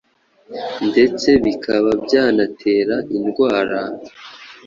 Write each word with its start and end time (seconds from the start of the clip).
ndetse 0.89 1.29
bikaba 1.43 1.89
byanatera 2.05 2.95
indwara, 3.17 3.79